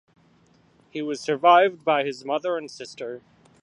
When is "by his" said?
1.85-2.25